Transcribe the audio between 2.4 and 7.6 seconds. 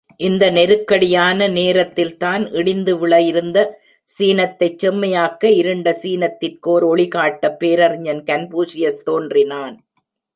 இடிந்து விழயிருந்த சீனத்தைச் செம்மையாக்க, இருண்ட சீனத்திற்கோர் ஒளி காட்ட